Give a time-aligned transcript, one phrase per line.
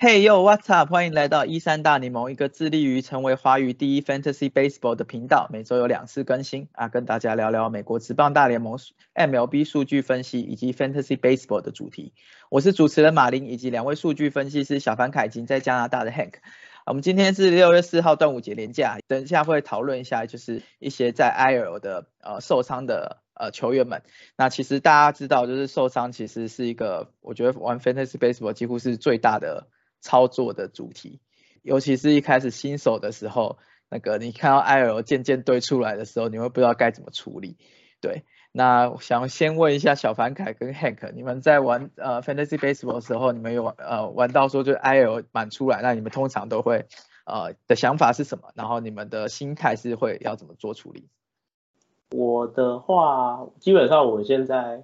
[0.00, 0.90] Hey yo，What's up？
[0.90, 5.48] 欢迎来到一三大联盟，一个致力于成为华语第一 Fantasy Baseball 的频道。
[5.52, 8.78] 每周有两次更新啊，跟大家聊聊美国职棒大联盟
[9.16, 12.14] MLB 数据分析以及 Fantasy Baseball 的主题。
[12.48, 16.34] 我是主持人马林，以及两位数据分析师小凡凯及在加拿大的 Hank。
[16.88, 24.02] 我们今天是六月四号端午节连假，等一下会讨论一下，就是一些在 IL 的呃受伤的呃球员们。
[24.36, 29.68] 那其实大家知道，就是受伤其实是一个，我觉得玩 Fantasy Baseball 几乎是最大的。
[30.00, 31.18] 操作的主题，
[31.60, 33.58] 尤其是一开始新手的时候，
[33.90, 37.56] 那个你看到 IL 渐渐堆出来的时候，你会不知道该怎么处理。
[38.00, 46.86] 对，那想先问一下小凡凯跟 Hank，你们在玩呃 Fantasy Baseball 的时候，你们有呃玩到说就 IL 满出来，那你们通常都会
[47.24, 48.50] 呃的想法是什么？
[48.54, 51.08] 然后你们的心态是会要怎么做处理？
[52.10, 54.82] 我的话，基本上我现在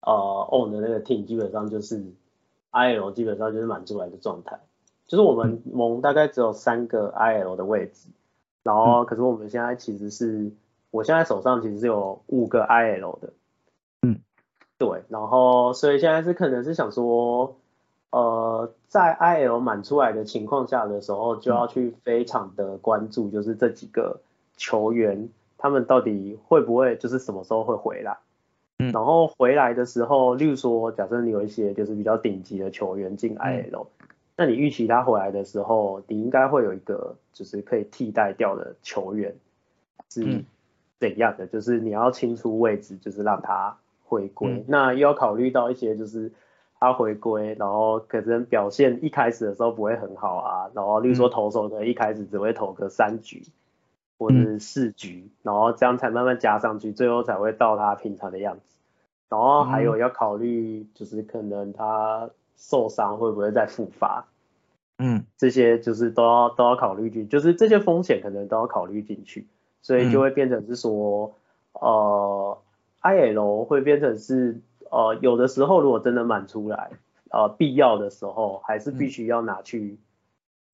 [0.00, 2.12] 呃 on 的那个 team 基本上就是。
[2.72, 4.60] IL 基本上就是满出来的状态，
[5.08, 8.10] 就是我们盟大概只有三个 IL 的位置，
[8.62, 10.52] 然后可是我们现在其实是，
[10.90, 13.32] 我现在手上其实是有五个 IL 的，
[14.02, 14.20] 嗯，
[14.78, 17.56] 对，然后所以现在是可能是想说，
[18.10, 24.20] 呃，在 IL 满出来的情况下的时候，就要去非常的关注，就是这几个
[24.56, 28.18] 球员他们到底会不会，就是什么时候会回来。
[28.82, 33.86] 嗯然后回来的时候，例如说，假设你有一些就是比较顶级的球员进 IL，
[34.38, 39.36] 那你预期他回来的时候，你应该会有一个就是可以替代掉的球员
[40.10, 40.44] 是
[41.00, 41.48] 怎样的？
[41.48, 44.64] 就是你要清出位置，就是让他回归。
[44.68, 46.30] 那又要考虑到一些就是
[46.78, 53.42] 他回归，然后可能表现一开始的时候不会很好啊，然后例如说投手可能一开始只会投个三局
[54.18, 58.76] 或者是四局，然后这样才慢慢加上去，最后才会到他平常的样子。
[59.30, 64.26] 然后还有要考虑，就是可能他受伤会不会再复发，
[64.98, 69.46] 嗯，这些就是都要都要考虑进，就是这些风险可能都要考虑进去，
[69.82, 71.34] 所以就会变成是说，
[71.72, 72.58] 呃
[73.02, 74.60] ，IL 会变成是，
[74.90, 76.90] 呃，有的时候如果真的满出来，
[77.30, 79.98] 呃，必要的时候还是必须要拿去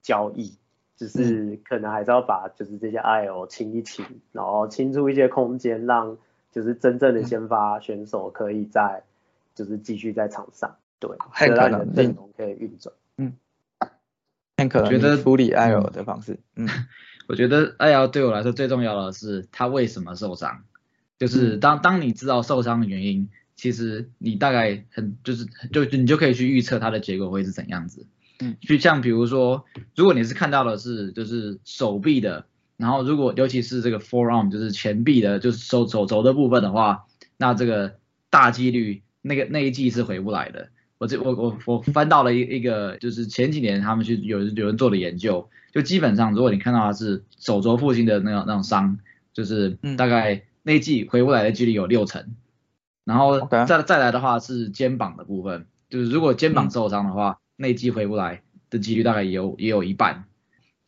[0.02, 0.56] 交易，
[0.96, 6.16] 只是可能还是要把就是这些 IL 清一清，然后清出一些空间让。
[6.52, 9.02] 就是真正的先发选手可以在，
[9.54, 13.34] 就是继续在场上，对，很可能阵容可以运转，嗯，
[14.56, 16.66] 很可能觉得处理 IL 的方式，嗯，
[17.26, 20.62] 我觉得艾瑶对我来说最重要的是他为什么受伤，
[21.18, 28.06] 就是当当你知道受伤的原因，其实你大概很就是就你就可以去预测他的结果会是怎样子，
[28.40, 29.64] 嗯，就像比如说，
[29.94, 32.46] 如果你是看到的是就是手臂的。
[32.78, 37.06] 然后，如果尤其是这个 forearm 就是前臂的，就是手手肘的部分的话，
[37.38, 37.96] 那这个
[38.28, 40.68] 大几率那个那一季是回不来的。
[40.98, 48.98] 我这我我我翻到了一一个，就是前几年他们去有有人做的研究，就基本上如果你看到他是手肘附近的那种那种伤，
[49.32, 52.34] 就是大概那一季回不来的几率有六成。
[53.04, 60.24] 然后再再来的话是肩膀的部分，就是如果肩膀受伤的话，那一季回不来的几率大概也有也有一半。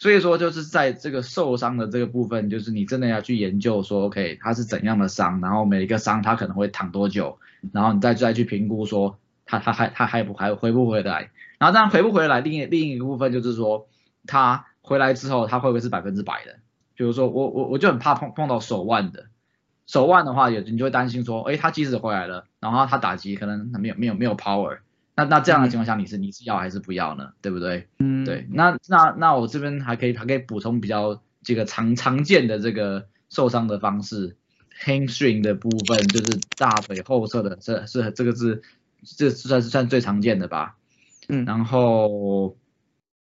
[0.00, 7.38] 所以说，就是在这个受伤的这个部分，就是你真的要去研究说，OK，它是怎样的伤，然后每一个伤它可能会躺多久，
[7.72, 13.88] 然后你再再去评估说，他他还他还不还回不回来，然后当然回不回来，另一另一个部分就是说，
[14.26, 16.60] 他回来之后他会不会是百分之百的？
[16.94, 19.26] 比如说我我我就很怕碰碰到手腕的，
[19.86, 24.78] 手腕的话也你就会担心说，哎，他即使回来了，然后他打击可能没有没有没有 power。
[25.14, 27.30] 那那这样的情况下，你是你是要还是不要呢？
[27.40, 27.88] 对不对？
[27.98, 28.46] 嗯，对。
[28.52, 34.36] 那那那我这边还可以还可以补充比较几个常常见的这个受伤的方式
[34.84, 38.62] ，hamstring 的部分就是大腿后侧的，这是这个是
[39.04, 40.76] 这算是算最常见的吧？
[41.28, 42.56] 嗯，然后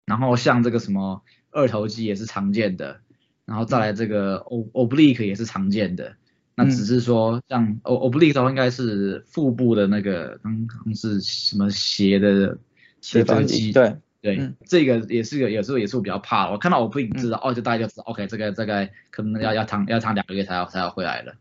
[0.05, 3.01] 然后像这个什么二头肌也是常见的，
[3.45, 6.15] 然后再来这个 oblique 也是常见的。
[6.57, 12.59] 那只是说，像 o oblique 的话，应该是腹部的那个，刚刚是什么斜的
[13.01, 13.73] 斜方肌？
[13.73, 16.51] 对对，这个也是个，有时候也是我比较怕。
[16.51, 21.35] 我看到 oblique 知道，哦，就大家就知道，OK，这个这个可能要要躺要躺两个月才要才要回来了。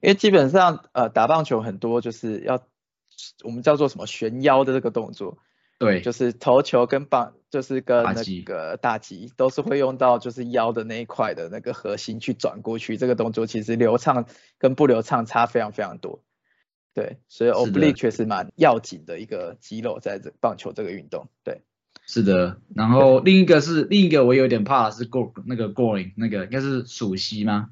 [0.00, 2.60] 因为基本上，呃，打棒球很多就是要
[3.42, 5.38] 我们叫做什么旋腰的这个动作。
[5.78, 12.96] 对，就是投球跟棒，就是跟那个大击都是会用到，就是腰的那一块的那个核心去转过去。
[12.96, 14.26] 这个动作其实流畅
[14.58, 16.22] 跟不流畅差非常非常多。
[16.94, 21.26] 对，所以 oblique 确实蛮要紧的一个肌肉在这棒球这个运动。
[21.42, 21.62] 对，
[22.06, 27.70] 是的，然后另一个是另一个我有点怕的是 Go 那个 Going 那个应该是属膝吗？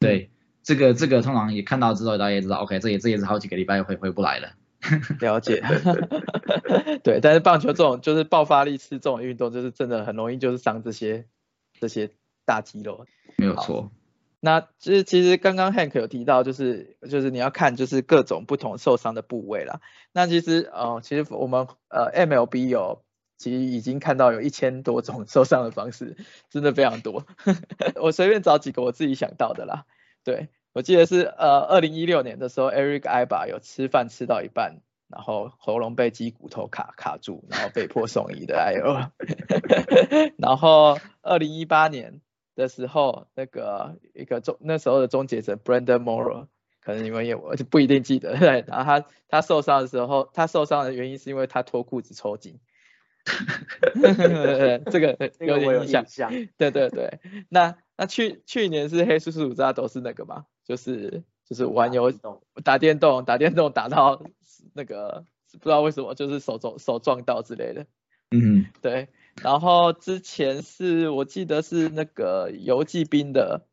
[0.00, 0.30] 对，
[0.64, 4.54] 这个这个通常也看到之后大家也知道，OK，这也这也是好几个礼拜回回不来了。
[5.20, 5.62] 了解，
[7.04, 11.26] 对，但是棒球这种就是爆发力是这种运动，就是真的很容易就是伤这些
[11.80, 12.10] 这些
[12.44, 13.06] 大肌肉。
[13.36, 13.90] 没有错。
[14.44, 19.80] 那其实其实刚刚 Hank 有提到，就是就是你要看就是各种不同受伤的部位啦。
[20.12, 23.04] 那其实呃其实我们呃 MLB 有
[23.38, 26.16] 其实已经看到有一千多种受伤的方式，
[26.50, 27.24] 真的非常多。
[28.02, 29.86] 我随便找几个我自己想到的啦。
[30.24, 39.10] 对我记得是呃二零一六年的时候，Eric i b a 有吃饭吃到一半，然后喉咙被鸡骨头卡卡住，然后被迫送医的 IO。
[40.38, 42.20] 然后二零一八年。
[42.54, 46.48] 的时候，那个一个终那时候的终结者 Brandon Morrow，
[46.82, 52.60] 可能你们也我就不一定记得，对，然后他他受伤的时候，他受伤的原因是因为他脱裤子抽筋，
[54.92, 62.12] 这个有点印象，对对对，那那去去年是黑叔叔知道都是那个嘛，就是就是玩游
[62.64, 64.22] 打电动打电动打到
[64.74, 67.86] 那个不知道为什么就是手肘手撞到之类的，
[68.30, 69.08] 嗯，对。
[69.42, 73.66] 然后之前是我记得是那个游击兵的，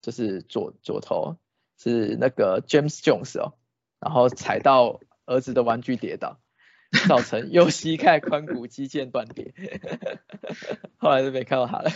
[0.00, 1.36] 就是左左头
[1.78, 3.54] 是那个 James Jones 哦，
[4.00, 6.38] 然后踩到儿子的玩具跌倒，
[7.06, 9.52] 造成右膝盖髋骨肌腱断裂，
[10.96, 11.90] 后来就没看到他了，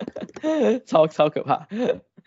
[0.86, 1.68] 超超可怕。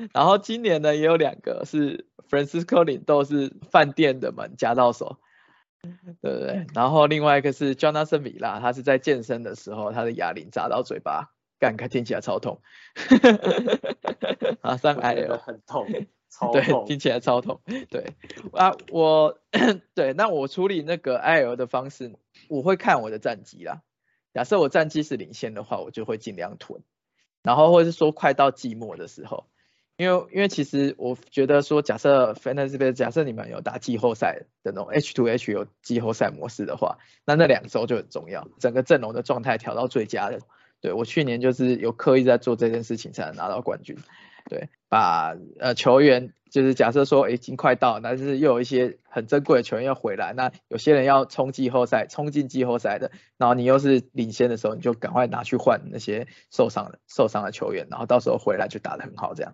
[0.13, 5.17] 然后今年呢也有两个是 Francisco 领豆是饭店的门夹到手。
[6.21, 6.67] 对不对？
[6.75, 12.61] 然后另外一个是 Jonathan 米拉，他是在健身的时候，他的哑铃砸到嘴巴，感觉听起来超痛。
[14.61, 15.87] 啊上 I L 很痛，
[16.29, 17.61] 超痛，听起来超痛。
[17.89, 18.13] 对
[18.53, 19.39] 啊，我
[19.95, 22.13] 对那我处理那个 I L 的方式，
[22.47, 23.81] 我会看我的战绩啦。
[24.35, 26.83] 假设我战绩是领先的话，我就会尽量囤。
[27.41, 29.47] 然后或者是说快到季末的时候。
[30.01, 40.39] 因为因为其实我觉得说，假设 Fantasy Base，假设你们有打季后赛的那种 H to H 有季后赛模式的话，那那两周就很重要，整个阵容的状态调到最佳的。
[40.79, 43.95] 对我去年就是有刻意在做这件事情，才能拿到冠军。
[44.49, 59.53] 对，把呃球员就是假设说已经快到，但是又有一些很珍贵的球员要回来，那有些人要冲季后赛，冲进季后赛的，然后你又是领先的时候，你就赶快拿去换那些受伤的受伤的球员，然后到时候回来就打得很好这样。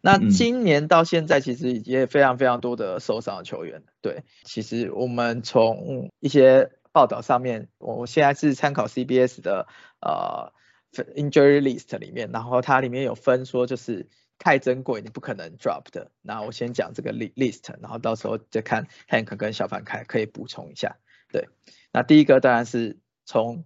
[0.00, 3.82] 那今年到现在其实也非常非常多的受伤的球员。
[4.00, 9.66] 对，其实我们从一些报道上面，我现在是参考 CBS 的
[10.00, 10.52] 呃
[11.14, 14.08] injury list 里面，然后它里面有分说就是
[14.38, 16.10] 太珍贵你不可能 drop 的。
[16.22, 20.96] 那我先讲这个 list，然后到时候再看 Hank 跟小凡凯可以补充一下。
[21.32, 21.48] 对，
[21.92, 23.64] 那第一个当然是从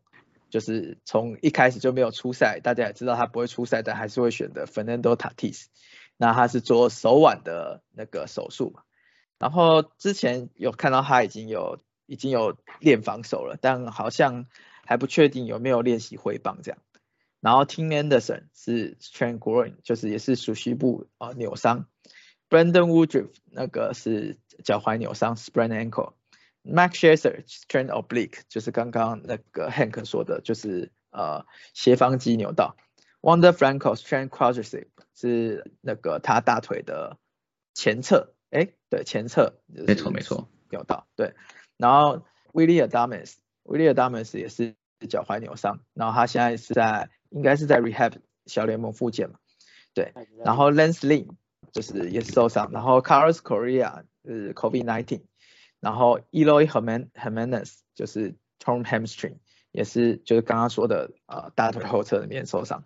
[0.50, 5.66] 就是从一开始就没有出赛，大家也知道他不会出赛，但还是会选的 Fernando Tatis。
[6.22, 8.84] 那他是做手腕的那个手术嘛，
[9.40, 14.46] 然后之前有看到他已经有已经有练防守了，但好像
[14.86, 16.78] 还不确定有没有练习挥棒这样。
[17.40, 21.88] 然后 Tim Anderson 是 strain groin，就是也是属膝部啊扭伤。
[22.48, 26.12] Brandon Woodruff 那个是脚踝扭伤 sprain ankle。
[26.62, 32.76] Max Scherzer strain oblique，就是刚刚那个 Hank 说的，就是呃斜方肌扭到。
[33.22, 34.88] Wander Franco strain quadriceps。
[35.14, 37.18] 是那个他大腿的
[37.74, 41.34] 前侧，哎，对，前侧，没错没错，扭到，对。
[41.76, 44.74] 然后 Willie Adames，Willie Adames 也是
[45.08, 48.14] 脚踝扭伤，然后他现在是在应该是在 rehab
[48.46, 49.38] 小联盟复健嘛，
[49.94, 50.12] 对。
[50.44, 51.28] 然后 Lance Lynn
[51.72, 55.22] 就是也是受伤，然后 Carlos Correa 是 COVID nineteen，
[55.78, 59.36] 然后 Eloy Hermanes 就是 torn hamstring，
[59.70, 62.82] 也是就是刚刚说的呃大腿后侧的面受伤，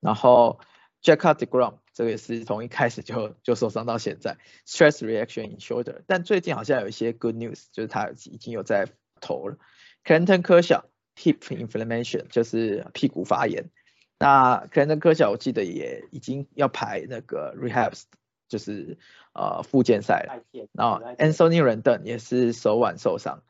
[0.00, 0.60] 然后。
[1.02, 8.88] Jacob Degrom 这个也是从一开始就就受伤到现在，stress reaction in shoulder，但最近好像有一些 good news，就是他已经有在
[9.20, 9.56] 投了。
[10.04, 10.82] Clinton Kershaw
[11.16, 13.70] hip inflammation 就是屁股发炎，
[14.18, 18.04] 那 Clinton Kershaw 我记得也已经要排那个 rehabs，
[18.48, 18.98] 就是
[19.32, 20.42] 呃复健赛了。
[20.72, 23.44] 然后 Anthony Rendon 也是手腕受伤，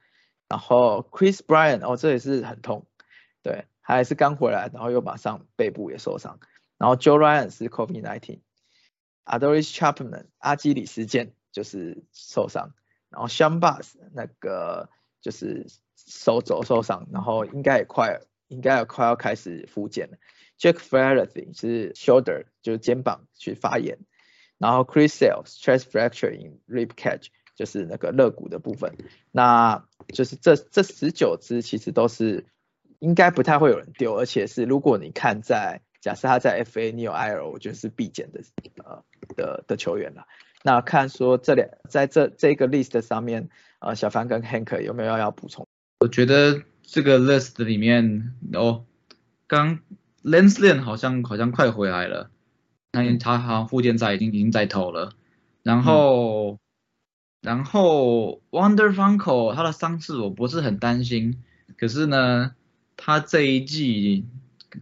[0.46, 2.84] 然后 Chris Bryant 哦这也是很痛，
[3.42, 6.40] 对，还是刚回来，然后又马上背部也受伤。
[6.76, 12.74] 然后 Joe Ryan 是 COVID-19，Adolis Chapman 阿基里斯腱就是受伤，
[13.10, 14.90] 然后 Sean Bass 那个
[15.20, 20.18] 就是手肘受伤，然后应该也快应该也快要开始复健了。
[20.58, 23.98] Jack Flaherty 是 shoulder 就是肩膀去发炎，
[24.58, 28.96] 然后 Chris Sale stress fracture in rib cage 就是那个肋骨的部分，
[29.30, 32.44] 那就是这这十九支其实都是
[33.00, 38.40] 应该不太会有人丢，而且是如果你看在假设他在 FA 你有 IL，我觉得是必减的
[38.84, 39.02] 呃
[39.36, 40.26] 的的球员了。
[40.62, 43.48] 那看说这两在这这个 list 上面，
[43.78, 45.66] 呃，小凡跟 Hank 有没有要补充？
[46.00, 48.84] 我觉得这个 list 里面哦，
[49.46, 49.80] 刚
[50.22, 52.30] Lenslen 好像好像快回来了，
[52.92, 55.12] 那他好像附件在已经已经在投了，
[55.62, 56.58] 然后。
[57.42, 61.44] 然后 Wonder Funko 他的伤势我不是很担心，
[61.78, 62.56] 可是呢，
[62.96, 64.24] 他这一季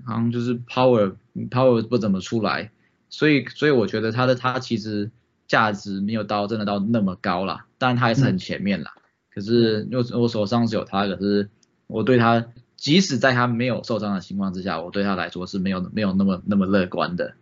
[0.05, 1.17] 好像就是 Power
[1.51, 2.71] Power 不怎么出来，
[3.09, 5.11] 所以所以我觉得他的他其实
[5.47, 8.95] 价值没有到真的到那么高啦，当然他还是很前面啦。
[9.31, 11.49] 可是我我手上是有他，可是
[11.87, 17.35] 我对他即使在他没有受伤的情况之下，我对他来说是没有没有那么那么乐观的。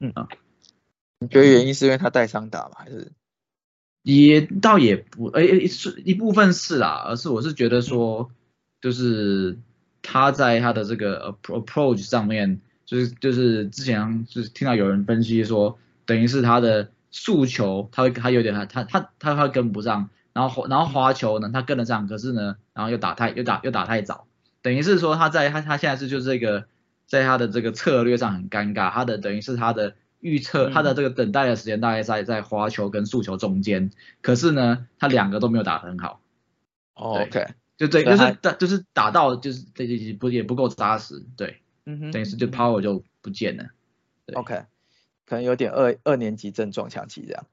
[0.00, 0.28] 嗯啊，
[1.20, 2.72] 你觉得原因是因为他带伤打吗？
[2.78, 3.12] 还是？
[4.02, 8.30] 也倒也不，诶，是一部分是啦，而是我是觉得说，
[8.80, 9.58] 就是
[10.06, 24.26] 他在他的这个 approach 上面，就是就是之前就是听到有人分析说，等于是他的速球，他会他有点他他他他他跟不上，然后然后滑球呢他跟得上，可是呢，然后又打太又打又打太早，
[24.62, 26.66] 等于是说他在他他现在是就是这个
[27.06, 29.94] 在他的这个策略上很尴尬，他的等于是他的。
[30.20, 36.20] 预测他的这个等待的时间大概在在滑球跟速球中间，可是呢，他两个都没有打很好。
[36.94, 43.64] OK，就对，就是打就是打到就是这些不也不够扎实，对，嗯哼，等于是就 power 就不见了。
[44.34, 44.64] OK，
[45.26, 47.46] 可能有点二二年级症撞墙期这样。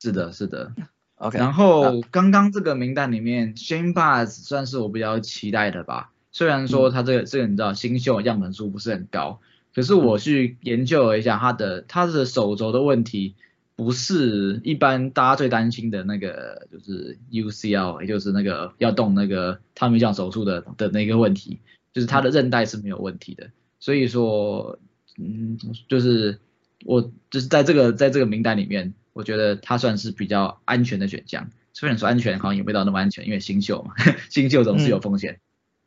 [0.00, 0.72] 是的，是的。
[1.16, 9.40] OK，然后刚刚这个名单里面，Shane b a s 算是我比较期待的吧，虽然说他这个这个你知道新秀样本数不是很高。
[9.74, 13.36] 可是我去研究了一下他的他的手肘的问题，
[13.78, 21.60] 不是一般大家最担心的那个，就是 UCL，也就是那个要动那个汤米酱手术的的那个问题，
[21.92, 23.52] 就是他的韧带是没有问题的。
[23.78, 24.80] 所以说，
[25.16, 25.56] 嗯，
[25.86, 26.40] 就是
[26.84, 31.48] 我就是在这个在这个名单里面，我觉得他算是比较安全的选项。
[31.72, 33.94] 虽然说安全好像也没到那么安全，因为新秀嘛，
[34.28, 35.38] 新秀总是有风险。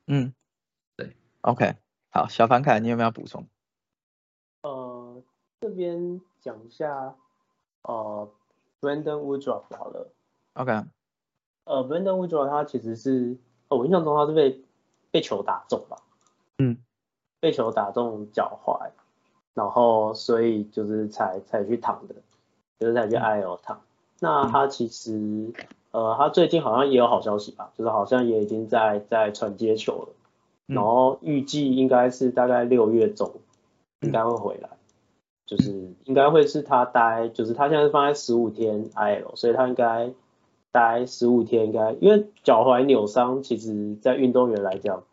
[0.08, 0.32] 嗯，
[0.96, 1.76] 对，OK，
[2.10, 3.46] 好，小凡凯，你有没有补充？
[4.64, 5.22] 呃
[5.60, 7.16] 这边讲一下，
[7.84, 8.30] 呃
[8.80, 10.12] ，Brandon Woodruff 好了
[10.54, 10.72] ，OK，
[11.66, 13.38] 呃，Brandon Woodruff 他其实是，
[13.70, 14.62] 我印象中他是被
[15.12, 15.98] 被球打中吧，
[16.58, 16.78] 嗯，
[17.40, 18.92] 被球打中脚踝，
[19.54, 22.16] 然后所以就是才才去躺的，
[22.80, 23.82] 就是才去 IL 躺。
[24.20, 25.52] 那他其实，
[25.90, 30.10] 呃，他最近好像也有好消息吧，就是好像也已经在在传接球了，
[30.68, 33.34] 然后预计应该是大概六月中
[34.02, 34.70] 应该会回来。
[35.52, 35.70] 就是
[36.06, 40.10] 应该会是他待，就是他现在是放在十五天 IL，所以他应该
[40.72, 45.04] 待十五天，应该因为脚踝扭伤，其实在运动员来讲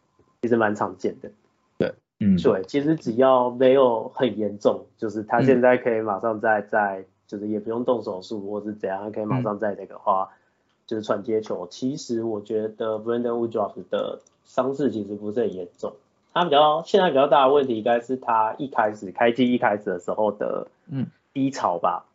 [0.41, 1.33] 其实蛮常见的。
[1.77, 10.29] 对，嗯，对，其实只要没有很严重，就是他现在可以马上在在，就是也不用动手术或是怎样，可以马上在那个话，
[10.87, 11.67] 就是传接球。
[11.69, 15.95] 其实我觉得 Brandon Woodruff 的伤势其实不是很严重。
[16.35, 22.07] 他比较现在比较大的问题，应该是他一开始开机一开始的时候的嗯低潮吧，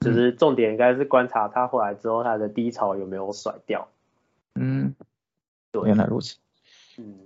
[0.00, 3.88] 就是重点应该是观察他回来之后他的低潮有没有甩掉。
[4.54, 4.94] 嗯，
[5.72, 6.36] 对，原来如此。
[6.98, 7.16] 嗯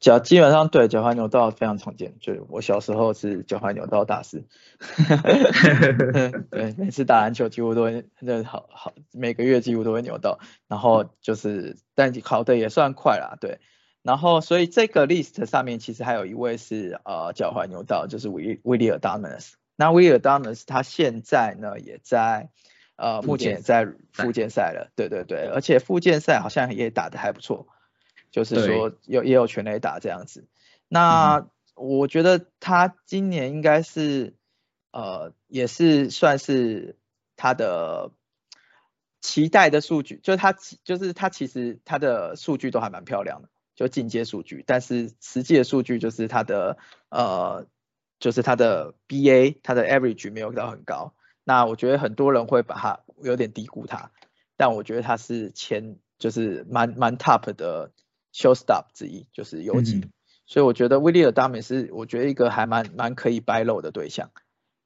[0.00, 4.42] 脚基本上对脚踝扭到非常常见，就是我小时候是脚踝扭到大师。
[6.50, 13.58] 对，每次打篮球几乎都会，那好好每个月几乎都会扭到，然后就是但考的也算快啦，对。
[14.06, 19.54] 然后，所以这个 list 上面其实还有一位是呃脚踝扭到，就是威威利尔 Damas。
[19.74, 22.48] 那威利尔 Damas 他现在呢也在
[22.94, 27.66] 呃目前也在复健赛了，对对对，而且复健赛好像也打得还不错，
[28.30, 30.46] 就是说有也有全垒打这样子。
[30.86, 31.44] 那
[31.74, 34.34] 我觉得他今年应该是
[34.92, 36.96] 呃也是算是
[37.34, 38.12] 他的
[39.20, 43.48] 期待的数据，就是他就是他其实他的数据都还蛮漂亮的。
[43.76, 46.78] 就进阶数据，但是实际的数据就是它的
[47.10, 47.66] 呃，
[48.18, 51.12] 就是它的 BA，它的 average 没有到很高。
[51.44, 54.10] 那我觉得很多人会把它有点低估它，
[54.56, 57.92] 但我觉得它是前就是蛮蛮 top 的
[58.32, 60.10] showstop 之一，就是游击。
[60.46, 64.30] 所以我觉得威利尔达美是我觉得一个还蛮蛮可以掰漏的对象。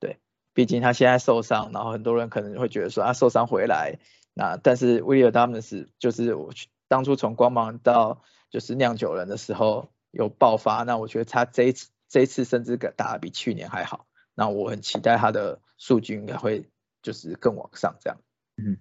[0.00, 0.18] 对，
[0.52, 3.99] 毕竟他现在受伤，然后很多人可能会觉得说他受伤回来，
[4.35, 16.69] 那但是威利尔达美是就是我去当初从光芒到就是酿酒人的时候有爆发，那我觉得他这一次这一次甚至打的比去年还好，那我很期待他的数据应该会
[17.00, 18.19] 就是更往上这样。
[18.57, 18.76] 嗯，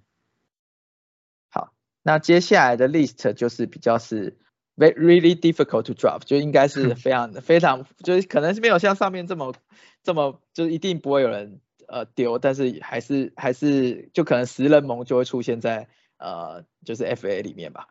[1.49, 1.71] 好，
[2.01, 4.37] 那接下来的 list 就是比较是
[4.75, 9.53] very really difficult to drop，就应该是非常非常就是可能是没有像上面这么
[10.01, 17.87] 这么就是一定不会有人呃丢，但是还是还是就可能十人盟就会出现在呃就是 FA 里面吧。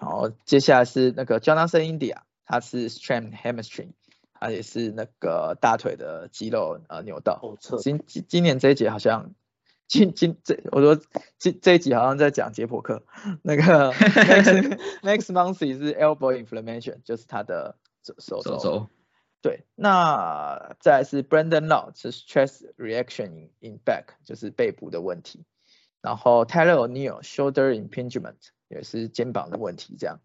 [0.00, 3.92] 对，好，接下来是那个 Jonathan India，他是 stram hamstring，
[4.34, 7.56] 他也是那个大腿的肌肉呃扭到。
[7.80, 9.34] 今今今年这一节好像。
[9.92, 11.02] 今今这我说
[11.36, 13.02] 这这一集好像在讲解剖课，
[13.42, 18.88] 那个 Max Muncy 是 elbow inflammation，就是他的手手。
[19.42, 25.44] 对，那再来是 Brandon Law 是 stress reaction in in back，就是背部的问题。
[26.00, 28.36] 然后 Tyler O'Neill shoulder impingement
[28.68, 30.20] 也是肩膀的问题这样。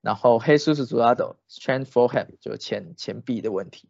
[0.00, 3.88] 然后 Jesus Zurado strength forehead 就是前前臂的问题。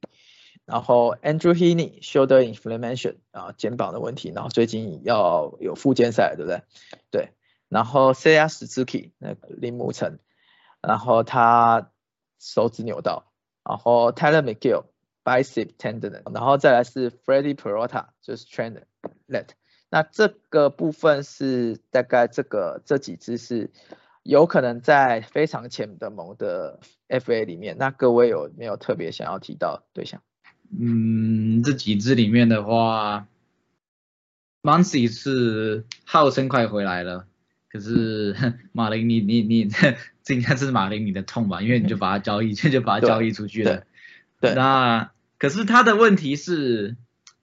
[0.65, 6.63] 然后 Andrew Heaney shoulder inflammation 啊肩膀的问题，然后最近要有复健赛，对不对？
[7.11, 7.29] 对。
[7.69, 10.19] 然后 Saya Suzuki 那个铃木成，
[10.81, 11.91] 然后他
[12.39, 13.33] 手指扭到。
[13.65, 14.85] 然后 Tyler McGill
[15.25, 18.85] bicep tendon，然后再来是 Freddie Peralta 就是 trainer
[19.27, 19.49] let。
[19.91, 23.71] 那这个部分是大概这个这几只是
[24.23, 27.77] 有可能在非常浅的盟的 FA 里面。
[27.79, 30.21] 那各位有没有特别想要提到对象？
[30.79, 33.27] 嗯，这几只里面的话
[34.61, 37.27] m o n c y 是号称快回来了，
[37.71, 38.37] 可是
[38.73, 39.71] 马林，你你你，
[40.23, 41.63] 这应该是马林你的痛吧？
[41.63, 43.85] 因为你就把它交易，就 就把它交易出去了。
[44.41, 44.53] 对。
[44.55, 46.97] 那可是他的问题是，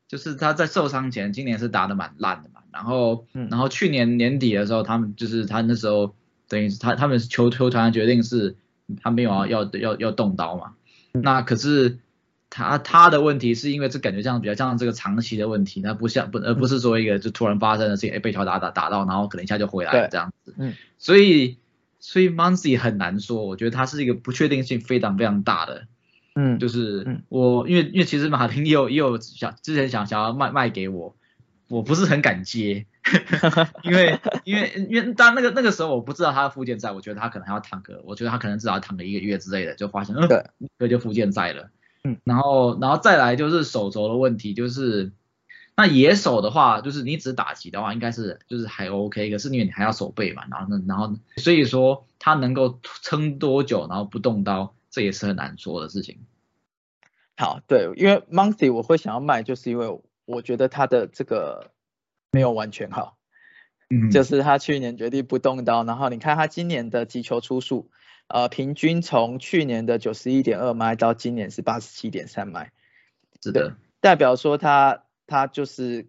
[0.08, 2.62] 就是他在受伤前，今年是打的蛮烂的嘛。
[2.72, 6.16] 然后，然后去年年底的时候，他们就是他那时候
[6.48, 8.56] 等于是他他们球球团决定是，
[9.02, 10.74] 他没有要要要要动刀嘛。
[11.14, 12.00] 那可是。
[12.48, 20.54] 他他的问题是因为这感觉像比较像这个长期的问题，那不像不而不是说一个就突然发生的事情，哎被球打打打到，然后可能一下就回来了这样子。
[20.58, 20.74] 嗯。
[20.98, 21.58] 所以
[22.00, 25.88] 所以 m o n c y 很难说，我觉得他是一个不确定性非常非常大的。
[26.36, 26.60] 嗯。
[26.60, 31.16] 就是我因为因为其实马丁也有也有想之前想想要卖卖给我，
[31.68, 32.86] 我不是很敢接，
[33.84, 40.28] 因为因为因为当那个那个时候我不知道他的附件在，我觉得他可能还要躺个，我觉得他可能至少要躺个一个月之类的，就发现嗯
[40.78, 41.70] 对，就附件在了。
[42.04, 45.12] 嗯，然后，然后再来就是手肘的问题，就是
[45.76, 56.26] 那野手的话，就是你只打击的话，应该是就是还 OK，可是因为你还要手背嘛，然后，然后，所以说他能够撑多久，然后不动刀，这也是很难说的事情。
[57.36, 61.74] 好，对，因为 Monty 我会想要卖，就是因为我觉得他的这个
[62.32, 63.18] 没有完全好，
[63.90, 67.92] 嗯，就是他去年决定不动刀，然后你看他今年的击球出数。
[68.28, 72.72] 呃，平均从去年的九十一点二迈到今年是八十七点三迈，
[73.40, 76.08] 是的，代表说他他就是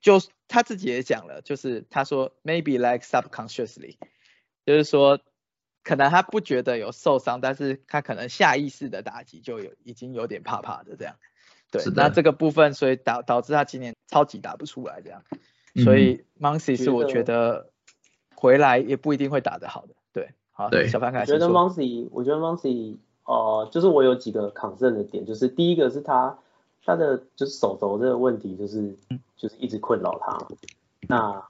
[0.00, 3.96] 就他自己也讲了，就是他说 maybe like subconsciously，
[4.64, 5.20] 就是说
[5.82, 11.16] 可能他不觉得有受伤，但是他可能下意识的打击就有已经有点怕怕的这样，
[11.70, 15.22] 对，那这个部分所以导导致他今年超级打不出来这样，
[15.84, 17.70] 所以 Moncy 是我觉得
[18.34, 19.94] 回来也不一定会打得好的。
[20.12, 21.32] 对好，对，小潘开始。
[21.32, 26.38] 我觉得 Moncy，我觉得 Moncy，呃，就是我有几个 concern 的点，就是第一个是他
[26.84, 28.94] 他的就是手肘这个问题，就是
[29.36, 30.46] 就是一直困扰他。
[31.08, 31.42] 那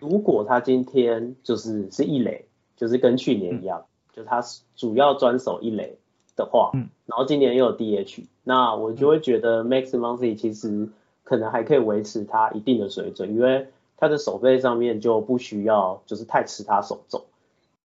[0.00, 4.42] 如果他今天就是是一垒，就是跟去年一样，就是他
[4.76, 5.96] 主要专守一垒
[6.36, 6.88] 的话，嗯。
[7.06, 10.88] 然后今年又有 DH，那我就会觉得 Max Moncy 其实
[11.24, 17.24] 可能还可以维持他一定的水准，因为他的手背上面就不需要就是太吃他手肘。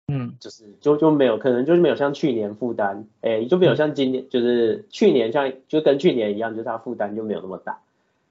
[0.08, 7.78] 嗯，就是就就没有可能就是没有像去年负担，哎，就没有像今年就是去年像就跟去年一样，就是他负担就没有那么大，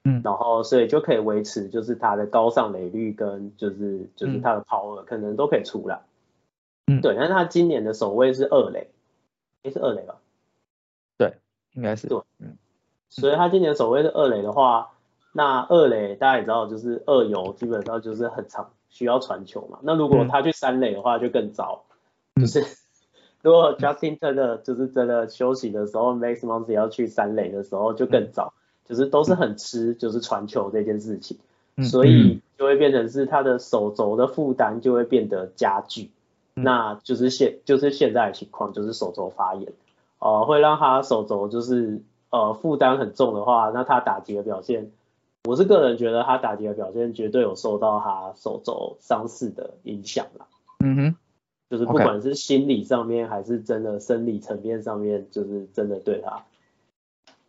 [0.04, 6.00] 嗯，然后所以就可以维持就是他的高上垒率跟就是就是他的 power 可能都可以出来，
[6.86, 8.88] 嗯，对，但是他今年的守卫是二垒，
[9.62, 10.16] 也是二垒吧？
[11.18, 11.34] 对，
[11.74, 12.56] 应该是对，嗯，
[13.08, 14.92] 所以他今年守卫是二垒的话，
[15.32, 18.70] 那二垒大家也知道就是二游基本上就是很长。
[18.94, 19.78] 需要传球嘛？
[19.80, 21.84] 那如果他去三垒的话就更糟，
[22.36, 22.62] 就是
[23.40, 28.52] 如果 Justin Turner 就是真的休息的时候，Max Muncy 要去三垒的时候就更糟，
[28.84, 31.38] 就是都是很吃就是传球这件事情，
[31.82, 36.10] 所以就会变成是他的手肘的负担就会变得加剧，
[36.54, 39.72] 那就是现就是现在的情况就是手肘发炎，
[40.18, 44.90] 呃会让他手肘就是呃负担很重的话，那他打击的表现。
[45.44, 50.46] 我是个人觉得他打击的表现绝对有受到他手肘伤势的影响啦。
[50.78, 51.16] 嗯哼，
[51.68, 56.44] 就是不管是心理上面还是真的生理层面上面，就是真的对他。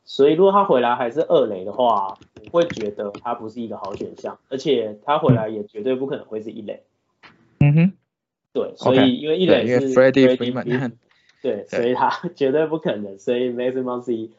[0.05, 6.81] 所以如果他回来还是二垒的话，我会觉得他不是一个好选项，而且他回来也绝对不可能会是一垒。
[7.59, 7.93] 嗯哼，
[8.53, 10.93] 对，所以因为一垒是 Freddie Freeman，
[11.41, 13.17] 对，所以他 绝对不可能。
[13.17, 14.29] 所以 Max Muncy，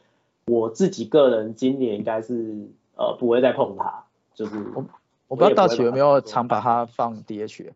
[0.47, 4.85] 我自己个人今年应该是呃不会再碰他，就是我
[5.27, 7.71] 我不知道道奇有没有常把他放 DH，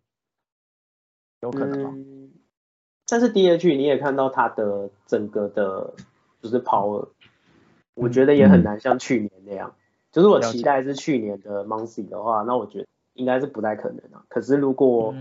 [1.41, 1.93] 有可能吗？
[3.07, 5.93] 但是 DH 你也看到他的整个的，
[6.41, 7.07] 就是 power，
[7.95, 9.75] 我觉得也很难像去年那样。
[10.11, 14.23] 就是我期待是去年的 Muncy 的话，那我觉得应该是不太可能啊。
[14.27, 15.13] 可是如果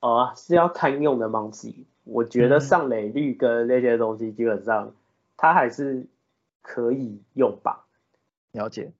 [0.00, 4.94] 呃是要堪用的 Muncy，我觉得上垒率跟那些东西基本上
[5.36, 6.06] 他还是
[6.62, 7.86] 可以用吧。
[8.52, 8.92] 了解。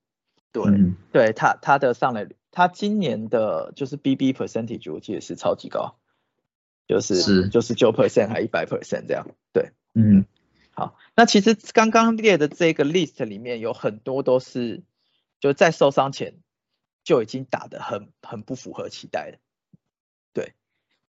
[0.53, 0.65] 对，
[1.13, 5.97] 对他他的上垒率，他今年的就是 BB percentage 我记得是超级高。
[6.89, 7.17] 就是。
[7.17, 10.25] 是就是九 percent 还一百 percent 这样，对，嗯，
[10.71, 14.85] 好，那其实刚刚列的这个 list 里面有很多都是
[15.41, 16.37] 就在受伤前
[17.03, 19.39] 就已经打的很很不符合期待的，
[20.33, 20.55] 对，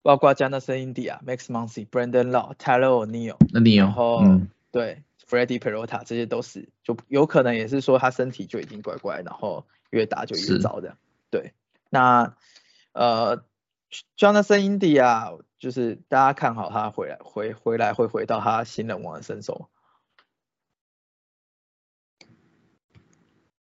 [0.06, 3.36] 包括 Jonathan India、Max Muncy、Brandon Law、Tyler O'Neill，
[3.76, 4.22] 然后
[4.70, 10.96] 对 Freddie Peralta 这些都是就有可能也是说他身体就已经怪怪，然后越打就越糟的，
[11.30, 11.52] 对，
[11.90, 12.34] 那
[12.92, 13.42] 呃
[14.16, 15.40] Jonathan India。
[15.58, 19.70] 就是大家看好他回来，回回来会回到他新人王的身手。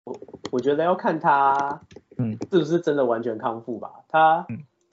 [0.02, 1.82] 我我觉得要看他，
[2.18, 3.92] 嗯，是不是真的完全康复吧？
[4.08, 4.44] 他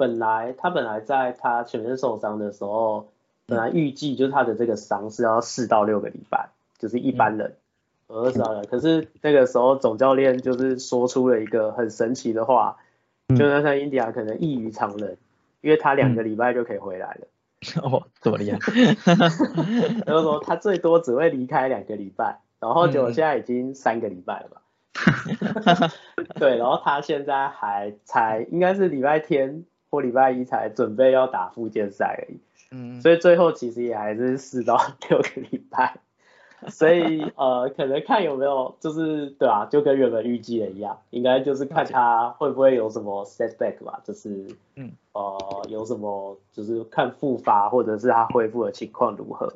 [0.02, 3.12] 本来他本来在他全身受伤的时候，
[3.46, 7.56] 本来预计就是他的这个伤是要四到六个礼拜，就是一般人
[8.08, 12.78] 我知道了可是那个时候总教练就是说出了一个很神奇的话，
[13.30, 15.18] 就那像印第安可能异于常人。
[15.62, 17.28] 因为他两个礼拜就可以回来了，
[17.86, 18.58] 哦，这么厉害，
[20.08, 25.92] 然后说他最多只会离开两个礼拜，然后就现在已经三个礼拜了吧，
[26.40, 32.40] 对，然后他现在还才应该是礼拜天或礼拜一才准备要打复健赛而已，
[32.72, 35.98] 嗯，所以最后其实也还是四到 六个礼拜。
[36.68, 49.52] 所以呃，可能看有没有，就是对啊，就跟原本预计的一样，应该就是看他会不会有什么 setback 吧，就是嗯呃有什么，就是看复发或者是他恢复的情况如何。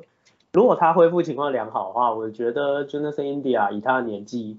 [0.52, 4.58] 如果他恢复情况良好的话，我觉得 Jonathan India 以他的年纪，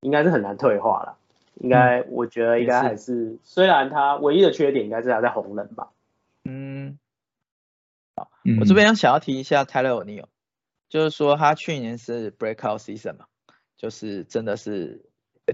[0.00, 1.16] 应该是很难退化了。
[1.60, 5.90] 应该我觉得应该还是，虽然他唯一的缺点应该是他在红人吧。
[6.44, 6.98] 嗯，
[8.16, 10.26] 好，我这边想要提一下 Tyler O'Neill。
[10.88, 13.24] 就是说他去年是 breakout season 嘛，
[13.78, 15.06] 就是真的是，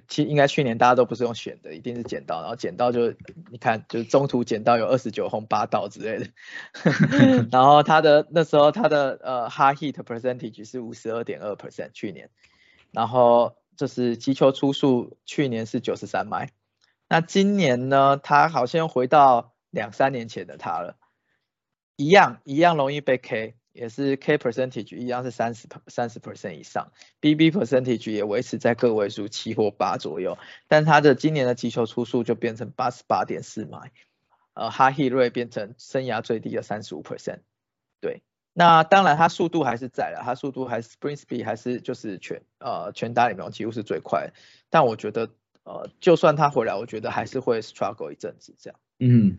[0.08, 3.14] 其应该去年大家都不是用选的，一定是捡刀，然后捡刀就
[3.48, 6.26] 你看就是中途捡到有二十九轰八道之类的，
[7.52, 12.30] 然后他的那时候他的呃 hard hit percentage 是五十二点二 percent 去年，
[12.90, 16.51] 然后就是击球出数去年是九十三迈，
[17.09, 20.99] 那今年呢他好像回到两三年前的他了，
[21.97, 23.55] 一样一样容易被 K。
[23.71, 30.37] 也是 K percentage 一样是三十三十 percent 以上，BB percentage 也维持在个位数七或八左右，
[30.67, 33.93] 但他的今年的击球出数就变成八十八点四迈，
[34.55, 37.43] 呃，哈希瑞变成生涯最低的三十五 percent，
[38.01, 38.23] 对，
[38.59, 44.33] 那当然他速度还是在了，他速度还是 spring speed 还是就是全呃全打里面几乎是最快，
[44.68, 45.31] 但我觉得
[45.62, 49.38] 呃就算他回来，我觉得还是会 struggle 一阵子这样，嗯。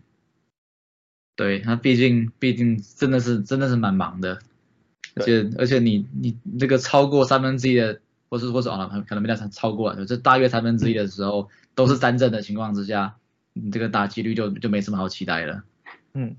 [1.36, 4.40] 对他毕竟毕竟真的是真的是蛮忙的，
[5.14, 13.16] 而且而且你你这个超过三分之一的，或是或是哦可能没到超超过了，就大约三分之一的时候都是三振的情况之下，
[13.54, 15.64] 你这个打击率就就没什么好期待了。
[16.12, 16.36] 嗯，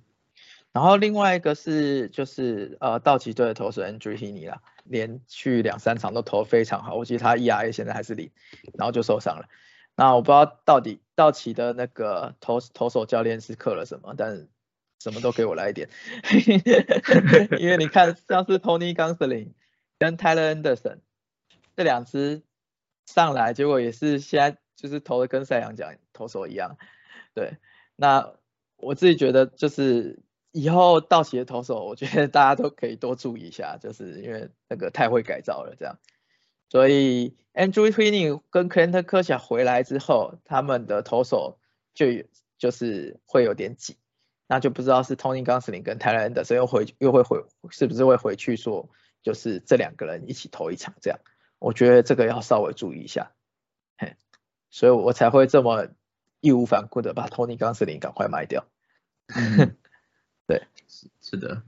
[0.73, 8.31] 然后另外一个是就是呃道奇队的投手 Andrew Heaney 啦，连续两三场都投非常好，我记得他 ERA 现在还是零，
[8.73, 9.47] 然后就受伤了。
[9.95, 14.47] 那我不知道到底道奇的那个投投手教练是刻了什么，但。
[15.03, 15.89] 什么都给我来一点，
[17.57, 19.53] 因为你看，像是 Tony Gonsolin
[19.97, 20.99] 跟 Tyler Anderson
[21.75, 22.43] 这两支
[23.07, 26.77] 上来，结果也是现在就是投的跟赛扬奖投手一样。
[27.33, 27.57] 对，
[27.95, 28.35] 那
[28.77, 30.19] 我自己觉得就是
[30.51, 35.97] 以后道奇的投手，我觉得大家都可以多注意一下，就是因为那个太会改造了这样。
[36.69, 41.59] 所以 Andrew Heaney 跟 Clinton k e r s h a 回来之后，他们的投手
[41.93, 42.05] 就
[42.57, 43.97] 就是会有点挤。
[44.47, 48.89] 那就不知道是 Tony Gonsolin 跟 Tyler Anderson 又回又会回是不是会回去说
[49.23, 51.19] 就是这两个人一起投一场这样，
[51.59, 53.31] 我觉得这个要稍微注意一下，
[53.97, 54.17] 嘿，
[54.69, 55.87] 所以我才会这么
[56.41, 58.65] 义无反顾的把 Tony Gonsolin 赶快卖掉。
[60.51, 61.61] 对，是是的。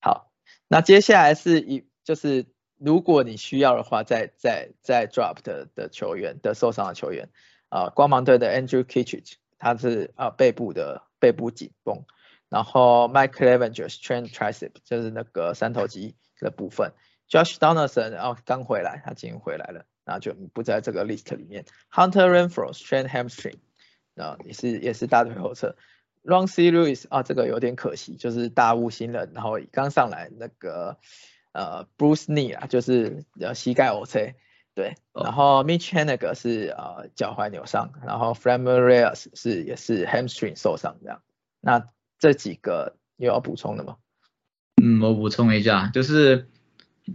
[0.00, 0.30] 好，
[0.68, 2.46] 那接下来是一就是
[2.78, 7.28] 如果你需要的话，在在在 drop 的的球员的受伤的球员
[7.68, 11.02] 啊，光芒队的 Andrew Kittredge，他是啊背部的。
[11.18, 12.04] 背部紧绷，
[12.50, 16.92] 然后 Mike Clevenger strained tricep 就是那个三头肌的部分
[17.26, 21.64] ，Josh Donaldson 哦刚回来，他已经回来了，那就不在这个 list 里面。
[21.90, 23.56] Hunter Renfro strained hamstring，
[24.14, 25.74] 啊也是也是大腿后侧。
[26.26, 30.98] Ron C Lewis 啊这个有点可惜，就是大雾新人，然后刚上来那个
[31.52, 34.34] 呃 Bruce Knee 啊就是呃膝盖 OC。
[34.74, 41.22] 对，然后 Mitch Henniger 是呃脚踝扭伤，然后 f r a m e r e a s 是也是 hamstring 受伤这样。
[41.62, 43.96] 那这几个有要补充的吗？
[44.82, 46.50] 嗯，我补充一下，就是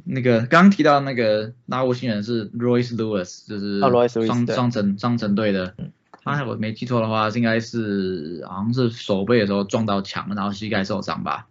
[0.06, 3.80] 那个刚刚提到那个拉乌新人是 Royce Lewis，就是
[4.26, 5.76] 双双城双城队的。
[6.24, 11.48] 他如果没记错的话，应该是好像是手背的时候撞到墙，然后膝盖受伤吧。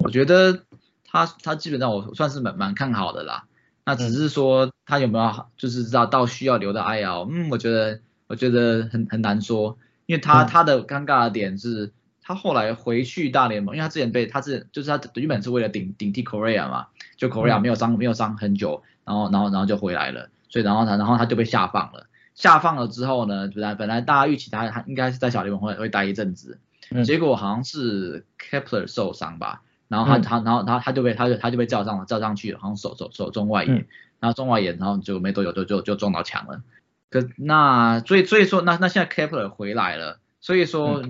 [0.00, 0.64] 我觉得
[1.06, 3.44] 他他基本上我算是蛮蛮看好的啦。
[3.84, 11.90] 那只是说他有没有就是知道到需要留的 IL，嗯，我觉得我觉得很很难说，因为他他的尴尬的点是，
[12.22, 22.06] 他后来回去大联盟，因为他之前被他是就是他原本是为了顶顶替 Korea 嘛，就 Korea 没有伤没有伤很久，然后然后然后就回来了，所以然后他然后他就被下放了，
[22.38, 26.60] 下放了之后呢，本来本来大家预期他他应该是在小联盟会会待一阵子，
[27.04, 29.62] 结果好像是 Kepler 受伤吧。
[29.88, 33.72] 然后他他然后他他就被他就他就被叫上了叫上去了，好像手手手中外野，
[34.20, 36.62] 然后中外野，然后就没多久就就就撞到墙了。
[37.10, 41.02] 可那所以所以说那那现在 Kepler 回来了，所以说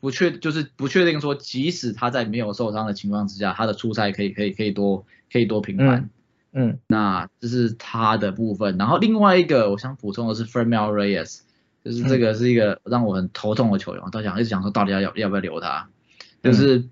[0.00, 6.08] 不确就是不确定说即使他在没有受伤的情况之下，他的出赛可以可以可以多可以多频繁。
[6.54, 8.78] 嗯，那这是他的部分。
[8.78, 11.40] 然后另外一个我想补充的是 Reyes，
[11.84, 15.88] 就是这个是一个让我很头痛的球员，我到想一直想说到底要要要不要留他，
[16.42, 16.88] 就是。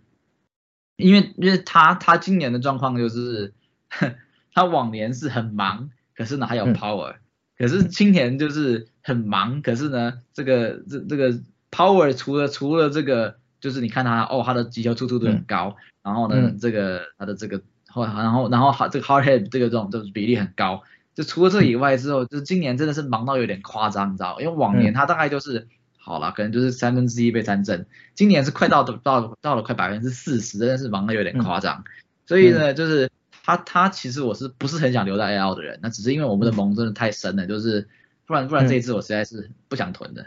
[0.96, 3.54] 因为因为他他今年的状况就是，
[4.54, 7.16] 他往年是很忙，可是呢还有 power，
[7.58, 11.40] 可是今年就是很忙，可是呢这个这这个
[11.72, 20.82] power 除了除了这个就是你看他哦他的击球突出度很高，然后呢这个他的这个后然后然后好这个 hard head 这个这种就是比例很高，
[21.14, 25.68] 就除了这以外之后，就是今年真的是忙到有点夸张，你知道因为往年他大概就是。
[26.04, 31.84] 好了，可能就是三分之一被三振，今年是快到到到了快百分之四十，真的是忙的有点夸张。
[32.26, 33.08] 所以呢，就是
[33.44, 37.88] 他他其实我是不是很想留在 AL 的人，那只是因为我们的盟真的太深了，就是
[38.26, 40.26] 不然不然这一次我实在是不想囤的。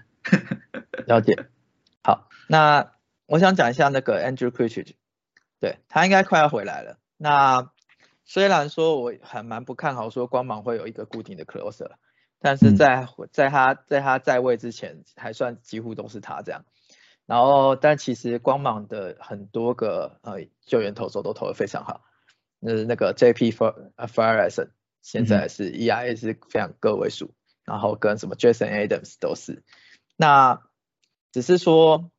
[1.07, 1.45] 了解。
[2.01, 2.93] 好，那
[3.25, 4.93] 我想讲一下那个 Andrew Critch，
[5.59, 6.99] 对他应该快要回来了。
[7.17, 7.71] 那
[8.23, 11.91] 虽然说我还蛮不看好说光芒会有一个固定的 closer。
[12.39, 16.63] 但是在在他在他在位之前，还算几乎都是他这样。
[17.25, 22.01] 然后，但其实光芒的很多个呃救援投手都投的非常好。
[22.59, 23.49] 那那个 J.P.
[23.49, 27.31] f i r e s 现在是 E.I.A 是非常个位数，
[27.63, 29.63] 然后跟什么 Jason Adams 都是。
[30.15, 30.61] 那
[31.31, 32.11] 只是说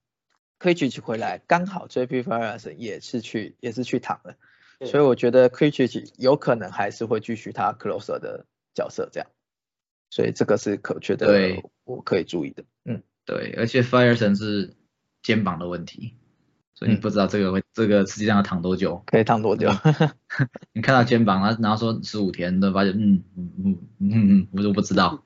[0.59, 2.21] k r i c h 回来，刚好 J.P.
[2.21, 4.35] f i r e s 也是去也是去躺了，
[4.85, 9.29] 所以我觉得 k r i c h 有可能还是会继续他 closer 的角色这样。
[10.11, 14.75] 所以这个是可觉得，对，我可以注意的，嗯，对，而且 Fireson 是
[15.21, 16.15] 肩膀的问题，
[16.75, 19.69] 所以你不知道这个会这个实际上要躺多久，可以躺多久？
[20.73, 25.21] 你看到肩膀，然后然后说十五天，都发现，嗯嗯嗯嗯嗯，我都不知道，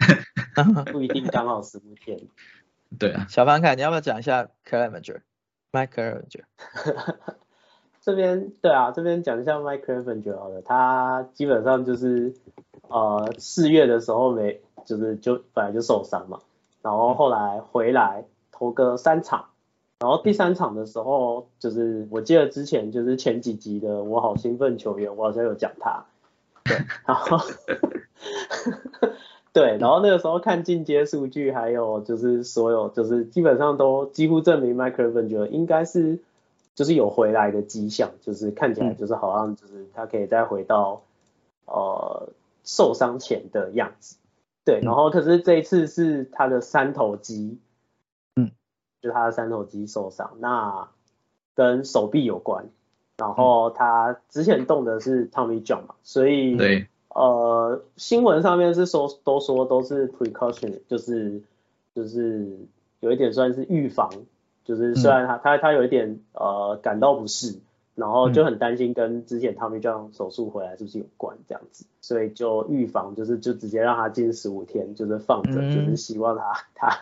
[0.91, 2.19] 不一定刚好十五天。
[2.99, 6.45] 对啊，小凡凯，你要不要讲一下 Clevenger？Mike Clevenger，
[8.01, 12.35] 这边对啊，这边讲一下 Mike Clevenger 好了，他基本上就是
[12.89, 14.61] 呃四月的时候没。
[14.87, 16.41] 就是就本来就受伤嘛，
[16.81, 19.45] 然后后来回来投个三场，
[20.01, 26.07] 然后第三场的时候，就是我记得之前就是前几集的我好兴奋球员，我好像有讲他，
[26.65, 27.37] 对， 然后
[29.53, 36.19] 对，然后那个时候看进阶数据，还有就是所有就是基本上都几乎证明 Michael v e n 觉得应该是
[36.74, 41.02] 就是有回来的迹象，就是看起来就是好像就是他可以再回到
[41.66, 42.28] 呃
[42.64, 44.16] 受伤前的样子。
[44.64, 47.59] 对，然后可是这一次是他的三头肌，
[48.37, 48.50] 嗯，
[49.00, 50.88] 就他的三头肌受伤，那
[51.54, 52.68] 跟手臂有关，
[53.16, 61.42] 然后他之前动的是 Tommy John 嘛，所以对，呃，新闻上面是说都说都是 precaution，就是
[61.94, 62.59] 就是
[63.00, 64.11] 有一点算是预防，
[64.64, 67.59] 就是虽然他他他有一点呃感到不适。
[67.96, 77.01] 然后就很担心跟之前 Tommy John 手术回来是不是有关这样子，所以就预防就是就直接让他进十五天，就是放着，就是希望他他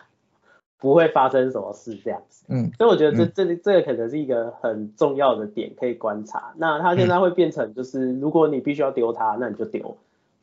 [0.77, 2.43] 不会发生什么事这样子。
[2.49, 6.53] 嗯，所以我觉得这这这个可能是一个很重要的点可以观察。
[6.57, 9.95] 那他现在会变成就是如果你必须要丢他，那你就丢。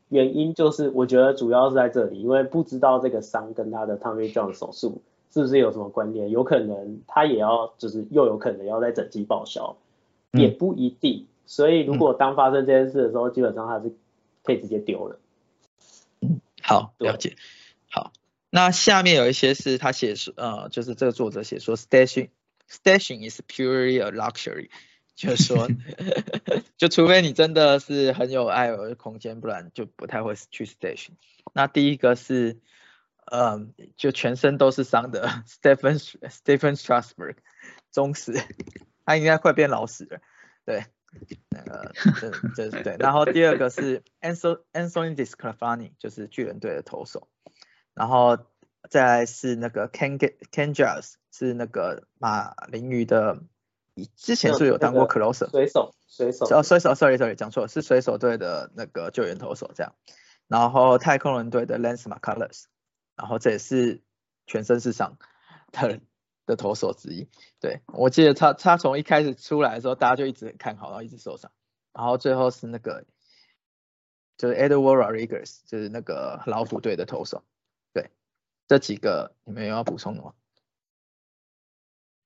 [0.08, 5.02] 原因就是我觉得主要是在这里，因为不知道这个伤跟他的 Tommy John 手术
[5.36, 6.30] 是不是有什么关联？
[6.30, 9.76] 有可能他也要，就是又有可能要在整机报销，
[10.32, 11.26] 也不一定。
[11.44, 13.94] 所以如果当发生这件事的时候，基本上他是
[14.42, 15.20] 可以直接丢了。
[16.22, 17.36] 嗯，好，了解。
[17.90, 18.12] 好，
[18.48, 22.30] 那下面有一些是他写说，呃，就是这个作者写说，station
[22.70, 24.70] station is purely a luxury，
[25.14, 25.68] 就是说，
[26.78, 31.10] 就除非你真的是很有爱的空间，不然就不太会去 station。
[31.52, 32.56] 那第一个是，
[33.26, 37.36] 嗯，就全身都是伤的 Stephen Stephen Strasberg，
[37.92, 38.32] 忠实，
[39.04, 40.20] 他应该快变老死了，
[40.64, 40.84] 对。
[41.48, 47.28] 那个，这这对，然后第二个是 Anthony Anthony Disclafani，就是巨人队的投手，
[47.94, 48.36] 然后
[48.90, 53.40] 再来是那个 Ken Ken Jazz，是那个马林鱼的，
[54.14, 56.44] 之前是有当过 closer，水手水手。
[56.50, 59.94] 哦水手，sorry sorry 讲错了，是水手队的那个救援投手这样，
[60.48, 62.64] 然后太空人队的 Lance McCullers，
[63.16, 64.02] 然后这也是
[64.46, 65.18] 全身是伤
[65.72, 66.00] 的。
[66.46, 67.26] 的投手之一，
[67.58, 71.50] 对我记得他他从一开始出来的时候，大家就一直很看好，然后一直受伤，
[71.92, 73.04] 然后最后是那个
[74.38, 77.42] 就是 Edward Rodriguez，就是那个老虎队的投手，
[77.92, 78.12] 对，
[78.68, 80.34] 这几个你们有要补充的吗？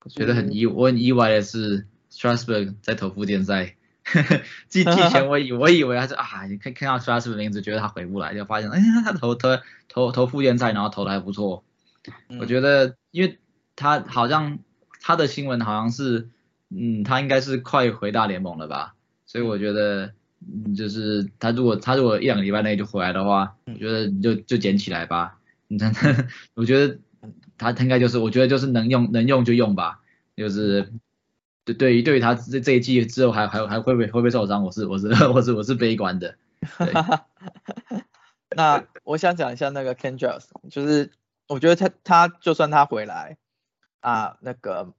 [0.03, 3.75] 我觉得很意我很意外的是 Strasburg 在投附件赛，
[4.69, 9.49] 季季前我以 我以为他是啊，你看看到 Strasburg 名字，觉得他回不来，就发现哎他投投
[9.87, 11.63] 投投附件赛，然后投的还不错，
[12.39, 13.37] 我觉得因为。
[13.73, 14.59] 他好像
[15.01, 16.29] 他的新闻好像是，
[16.69, 18.93] 嗯，他应该是快回大联盟了吧，
[19.25, 26.99] 所以我觉得，嗯，就是他如果他如果一两个礼拜内就回来的话，我觉得你就就捡起来吧，你真的， 我觉得
[27.57, 30.01] 他他应该就是，我觉得就是能用能用就用吧，
[30.35, 30.91] 就是
[31.65, 36.35] 对对于对于他这这一季之后还还还会不会会不会受伤，我是我是 我是我是悲观的。
[38.55, 41.11] 那我想讲一下那个 Ken j a s 就是
[41.47, 43.37] 我觉得他他就算他回来。
[44.03, 44.95] 啊，那个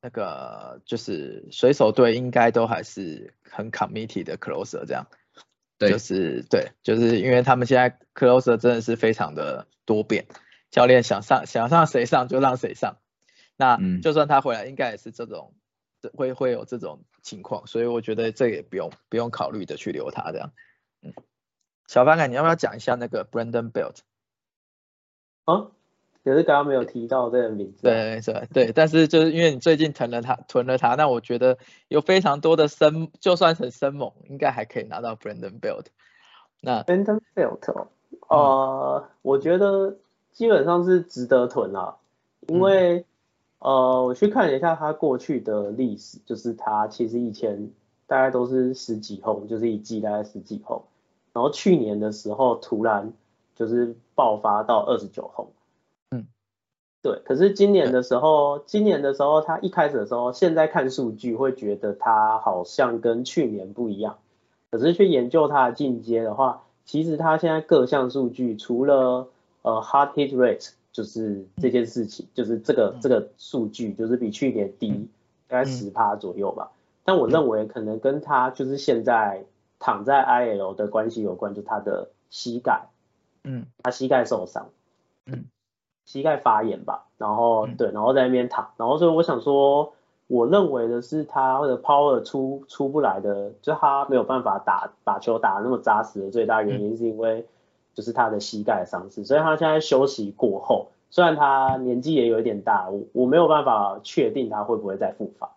[0.00, 5.08] 那个就是水手队应该都还是很 committee 的 closer 这样，
[5.76, 10.26] 对，就是对，就是因为他们现在 closer 真的是非常的多变，
[10.70, 12.96] 教练想上想让谁上就让谁上，
[13.58, 15.52] 那就算他回来应该也是这种，
[16.14, 20.52] 会会有这种情况，所以我觉得这也不用不用考虑的去留他这样，
[21.02, 21.12] 嗯，
[21.86, 23.98] 小范哥你要不要讲一下那个 Brandon Belt？
[25.44, 25.68] 啊？
[26.24, 27.82] 可是刚刚没有提到这个名字。
[27.82, 31.56] 对对对，但是就是因为你最近囤了它，囤了它，那我觉得
[31.86, 35.86] 有非常多的生，就算是生猛，应该还可以拿到 Brandon Belt。
[36.60, 37.86] 那 Brandon Belt，
[38.28, 39.98] 呃，我觉得
[40.32, 41.94] 基本上是值得囤啊，
[42.48, 43.04] 因为
[43.66, 47.68] 呃，我去看了一下他过去的历史，就是他其实以前
[48.06, 50.84] 大概都是十几轰，就是一季大概十几轰，
[51.32, 53.12] 然后去年的时候突然
[53.56, 55.48] 就是爆发到二十九轰。
[57.02, 64.18] 对，可是今年的时候，今年的时候，他一开始的时候，现在看数据会觉得他好像跟去年不一样。
[64.70, 69.26] 可是去研究他的进阶的话，其实他现在各项数据，除了
[69.62, 75.10] 呃 hard hit rate，就是这件事情，就是这个这个数据，就是比去年低
[75.46, 76.72] 大概十趴左右吧。
[77.04, 79.44] 但我认为可能跟他就是现在
[79.78, 82.86] 躺在 IL 的关系有关，就他的膝盖，
[83.44, 84.70] 嗯，他膝盖受伤，
[85.26, 85.44] 嗯。
[86.06, 89.92] 膝盖发炎吧，然后对，然后在那边躺，然后所以我想说，
[90.28, 97.44] 我认为的是他的 power 出出不来的，就他没有办法打把球打那么扎实的最大原因是因为
[97.96, 105.56] 就是他的膝盖伤势，所以他现在休息过后，虽然他年纪也有一点大，我我没有办法确定他会不会再复发，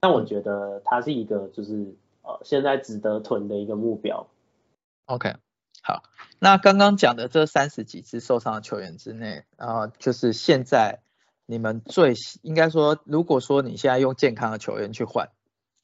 [0.00, 4.26] 但我觉得他是一个就是呃现在值得囤的一个目标。
[5.06, 5.36] OK。
[5.84, 6.04] 好，
[6.38, 11.00] 那刚刚讲的这三十几支受伤的球员之内，啊，就是现在
[11.44, 15.30] 你们最应该说，如果说你现在用健康的球员去换，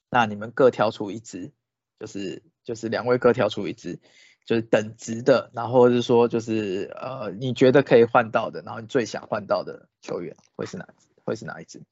[0.09, 1.51] 那你们各挑出一支，
[1.99, 3.99] 就是就是两位各挑出一支，
[4.49, 10.89] 就是等值的，然后是说就是呃你觉得可以换到的，然后你最想换到的球员会是哪
[11.25, 11.83] 会是哪一支？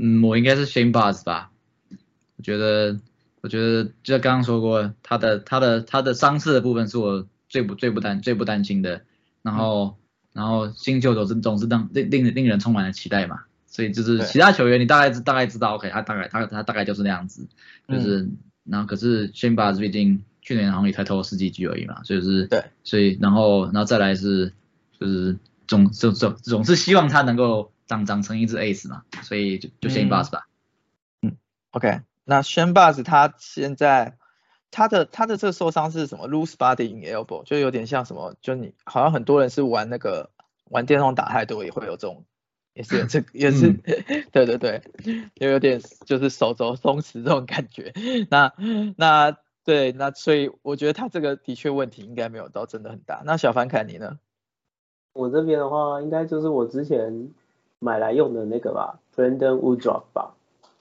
[0.00, 1.50] 嗯，我应该是 Shane Buzz 吧，
[2.36, 3.00] 我觉得。
[3.40, 9.02] 我觉得就像刚刚说过，他的他的他的伤势的部分是我最不最不担最不担心的。
[9.42, 9.96] 然后
[10.32, 13.44] 然后新秀总是总是让令令令人充满了期待嘛。
[13.68, 17.46] 所以就是其他球员你大概大概知道，OK，他大概他他大概就是那样子。
[17.86, 18.28] 就是
[18.64, 24.52] 然后可是 s h a n b a z 毕竟去年好像也才投了十几局而已嘛，所以是对，所以然后然后再来是
[24.98, 30.46] 就是总总总总是希望他能够长长成一只 Ace 嘛，所以就就 s h a n b a z 吧。
[31.22, 31.36] 嗯
[31.70, 32.00] ，OK。
[32.24, 34.18] 那 Shan Buzz 他现在
[34.70, 38.36] 他的他的这个受伤是什么？Loose body in elbow，就有点像什么？
[38.42, 40.28] 就你好像很多人是玩那个
[40.66, 42.26] 玩电动打太多也会有这种，
[42.74, 43.72] 也是这也是，
[44.30, 44.82] 对对对，
[45.36, 47.94] 就有点就是手肘松弛这种感觉。
[48.28, 48.52] 那
[48.98, 49.34] 那
[49.68, 53.20] 对，那所以我觉得他这个的确问题应该没有到真的很大。
[53.26, 54.18] 那小凡凯你呢？
[55.12, 57.28] 我这边的话，应该就是我之前
[57.78, 60.32] 买来用的那个吧，Brandon Woodruff 吧。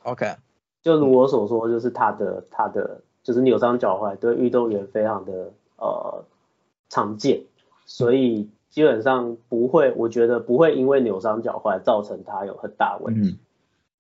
[0.03, 0.38] OK，
[0.83, 6.23] 就如我所说，就是他的他的就是扭伤脚踝对运动员非常的呃
[6.88, 7.41] 常见，
[7.85, 13.31] 所以基本上不会，我觉得不会因为扭伤脚踝造成他有很大问题。
[13.31, 13.39] 嗯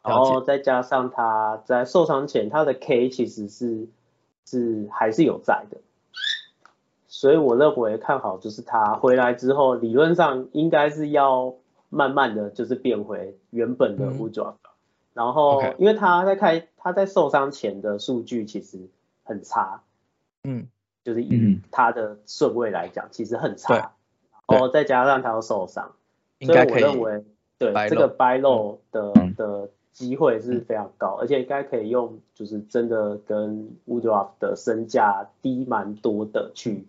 [0.03, 3.89] 然后再加上他在受伤前，他的 K 其实是
[4.47, 5.77] 是还是有在的，
[7.09, 11.55] 所以我认为看好就是他回来之后，理论上应该是要
[11.89, 14.55] 慢慢的就是变回原本的嗯 u d r a
[15.13, 18.87] 然后因为他在开他在受伤前的数据其实
[19.23, 19.83] 很差，
[20.45, 20.69] 嗯。
[21.03, 21.61] 就是以嗯。
[21.71, 23.95] 他的顺位来讲，其实很差，
[24.47, 25.91] 然后再加上他又受伤，
[26.39, 27.25] 所以我认为
[27.57, 29.35] 对掰漏这个掰漏的、嗯。
[29.35, 36.85] 的机会是非常高，而且应该可以用就是真的跟 Woodruff 的身价低蛮多的去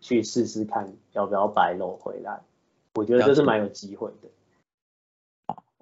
[0.00, 2.42] 去试试看要不要掰漏回来，
[2.94, 4.28] 我觉得这是蛮有机会的。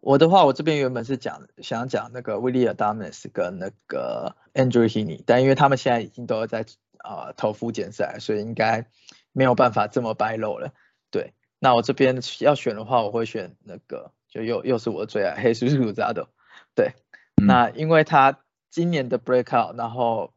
[0.00, 6.64] 我的话，我这边原本是讲想讲那个 Willie Adames 跟那个 Andrew Heaney，但因为他们现在已经都在
[7.04, 8.86] 呃投复检赛，所以应该
[9.32, 10.72] 没有办法这么白露了。
[11.10, 16.26] 对，那我这边要选的话，我会选那个，就又又是我的最爱黑叔叔扎的。
[16.74, 16.94] 对，
[17.36, 18.38] 嗯那因为他
[18.70, 20.32] 今年的 breakout，然后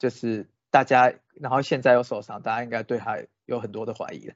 [0.00, 4.34] 就是大家，然后现在又受伤，大家应该对他有很多的怀疑了，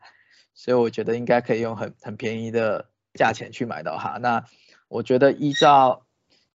[0.54, 4.18] 所以我觉得应该可以用很很便宜的价钱去买到他。
[4.18, 4.44] 那
[4.86, 6.06] 我觉得依照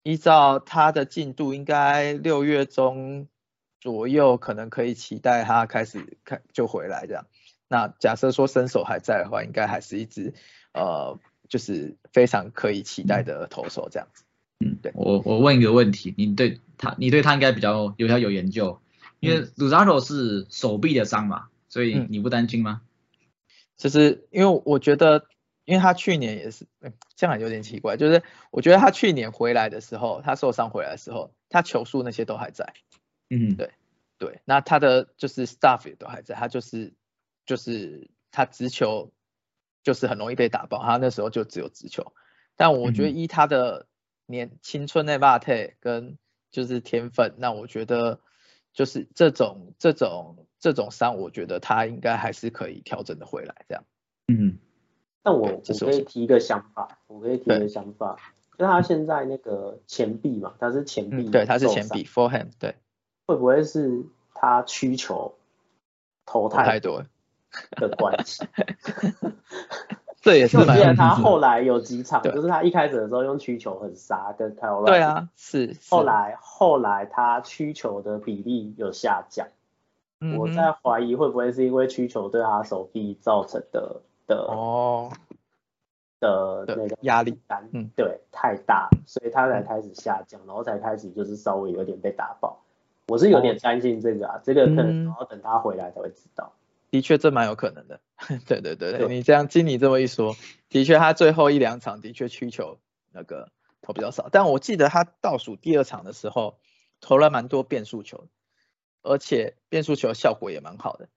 [0.04, 3.26] 依照他的进度，应该六月中
[3.80, 7.26] 左右可能可以期待他开始开就回来这样。
[7.66, 10.32] 那假设说身手还在的话，应该还是一支
[10.72, 11.18] 呃
[11.54, 14.24] 就是非常可以期待的投手这样子。
[14.58, 14.90] 嗯，对。
[14.96, 18.80] 我我问一个问题，你对他你对他应该比较有较有研究，
[19.20, 22.08] 因为 Luzaro 是手臂的伤嘛，所以嗯。
[22.10, 22.82] 你不担心吗？
[23.76, 25.28] 就是因为我觉得，
[25.64, 32.74] 因为他去年也是，嗯这样有点奇怪，就是我觉得他去年回来的时候，他受伤回来的时候，他球速那些都还在，
[33.30, 33.54] 嗯。
[33.54, 33.70] 对
[34.18, 36.94] 对，那他的就是 staff 也都还在，他就是
[37.46, 39.12] 就是他直球
[39.84, 42.12] 就是很容易被打爆，他那时候就只有直球，
[42.56, 43.16] 但我觉得嗯。
[43.16, 43.86] 依他的
[44.26, 46.18] 年青春的 b 特跟
[46.50, 48.18] 就是天分，那我觉得
[48.72, 53.84] 就是这种这种这种伤，我觉得他应该还是可以调整的回来这样。
[54.26, 54.58] 嗯。
[55.26, 58.16] 那我我可以提一个想法，我可以提一个想法，
[58.58, 62.74] 就他现在那个前臂嘛，他是前臂、嗯，对，他是前臂，forehand，对，
[63.26, 64.04] 会不会是
[64.34, 65.34] 他需求
[66.26, 67.06] 投投太太多了，
[67.76, 68.46] 的关系？
[70.20, 79.46] 这也是我记得他是后来有几场，就是他一开始的时候用曲球很杀，跟 k y l 对，啊，是，是后，来后来他曲球的比例有下降，
[80.20, 85.12] 嗯我在怀疑会不会是因为曲球对他手臂造成的的、哦
[86.20, 92.58] 的的那个压力，感，嗯对，太大，所以他才开始下降，然后才开始就是稍微有点被打爆。
[93.08, 96.50] 我是有点担心这个啊，这个可能嗯要等他回来才会知道。
[96.94, 98.00] 的确这蛮有可能的，
[98.46, 100.36] 对对对对，对你这样经你这么一说，
[100.68, 102.78] 的确他最后一两场的确需求
[103.10, 103.50] 那个
[103.82, 106.60] 投比较少，但我记得他倒数第二场的时候
[107.00, 108.28] 投了蛮多变速球，
[109.02, 111.08] 而且变速球效果也蛮好的，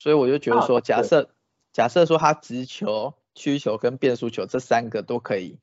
[0.00, 1.30] 所以我就觉得说，假设
[1.72, 5.60] 假设说他直球、曲球跟变速球这三个都可以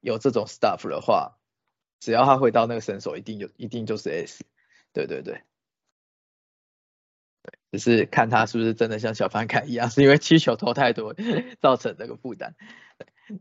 [0.00, 1.38] 有这种 stuff 的话，
[1.98, 4.44] 只要他回到那个身手，一定有一定就是 S，
[4.92, 5.40] 对对对。
[7.72, 11.14] 只是看他是不是真的像小凡凯一样，是因为气球投太多
[11.60, 12.54] 造成这个负担。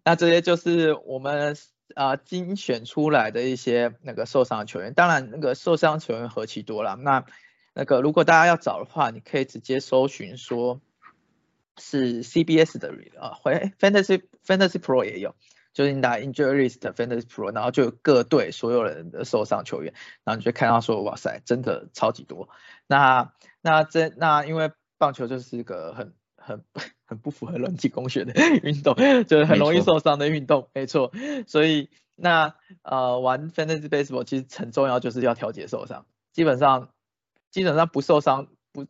[0.04, 1.56] 那这些就是我们
[1.96, 6.96] 啊、精选出来的一些那个受伤的球员，当然那个受伤球员何其多啦。
[6.96, 7.26] 那
[7.74, 10.82] 那个如果大家要找的话，你可以直接搜寻说
[11.78, 15.36] 是 CBS 的啊，回 Fantasy Fantasy Pro 也有，
[15.78, 22.50] 就是你打 Injury List Fantasy Pro，然后就有各队所有人的受伤球员，然后你就看到说哇塞，真的超级多。
[22.88, 26.66] 那那这那因为棒球就是个很很
[27.06, 31.12] 很不符合人体工学的运动，就是很容易受伤的运动，没错。
[31.46, 36.08] 所以那呃玩 fantasy baseball 其实很重要，就是要调节受伤。
[36.34, 36.90] 基本上
[37.52, 38.88] 基本上不受伤不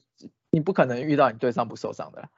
[0.51, 2.29] 你不可能遇到你对上不受伤的啦，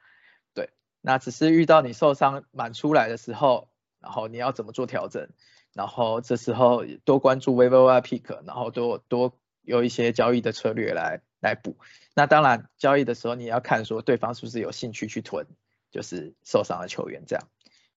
[0.54, 0.70] 对。
[1.02, 3.68] 那只是遇到你受伤满出来的时候，
[4.00, 5.28] 然后你要怎么做调整，
[5.72, 11.76] 然后这时候多关注 waiver pick，然后多多有一些交易的策略来来补。
[12.14, 15.46] 那当然交易的时候你要看说对方是不是有兴趣去囤，
[15.90, 17.48] 就是受伤的球员这样。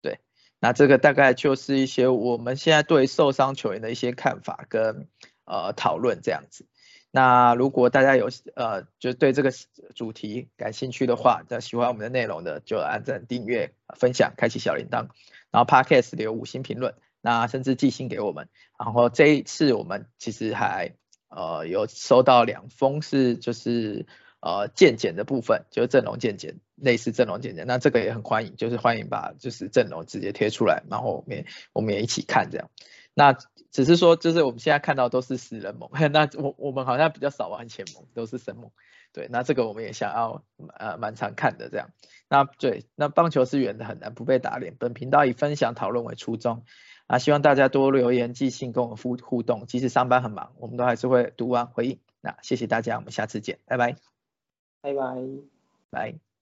[0.01, 0.20] 对
[0.60, 5.08] 那这个大概就是一些我们现在对受伤球员的一些看法跟
[5.45, 6.68] 呃讨论这样子。
[7.16, 9.51] 那如果大家有呃就对这个
[9.93, 15.10] 主题感兴趣的话，那喜欢我们的内容的就按赞、订阅、分享、开启小铃铛，
[15.54, 18.49] 然后 Podcast 留五星评论，那甚至寄信给我们。
[18.78, 20.95] 然后这一次我们其实还
[21.30, 24.06] 呃有收到两封是就是
[24.41, 26.60] 呃健检的部分，就是阵容健检。
[26.76, 32.70] 类似阵容简简，那这个也很欢迎，就是欢迎把就是阵容直接贴出来，然后我们也我们也一起看这样。
[33.14, 33.38] 那
[33.74, 38.72] 只是说，就是我们现在看到都是死人盟， 那我我们好像比较少玩前盟，都是神盟。
[39.12, 40.44] 对，那这个我们也想要
[40.78, 41.90] 呃蛮常看的这样。
[42.30, 44.76] 那对，那棒球是圆的，很难不被打脸。
[44.80, 46.64] 本频道以分享讨论为初衷，
[47.08, 52.00] 啊，希望大家多留言、寄信跟我们互互动，即使上班很忙，我们都还是会读完回应。
[52.22, 53.96] 那谢谢大家，我们下次见，拜拜，
[54.82, 55.16] 拜拜，
[55.90, 56.33] 拜。